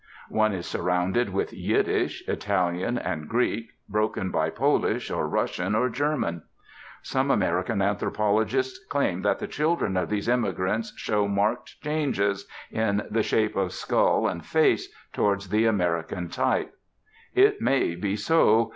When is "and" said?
2.97-3.29, 14.27-14.43